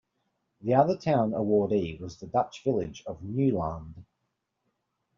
[0.61, 4.03] The other town awardee was the Dutch village of Nieuwlande.